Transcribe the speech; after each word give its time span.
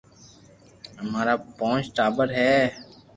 امارآ 1.01 1.35
پونچ 1.57 1.83
ٽاٻر 1.95 2.27
ھي 2.39 2.53